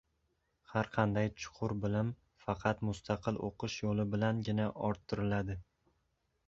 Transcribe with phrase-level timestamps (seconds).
[0.69, 2.09] Har qanday chuqur bilim
[2.45, 5.63] faqat mustaqil o‘qish yo‘li bilangina orttiriladi.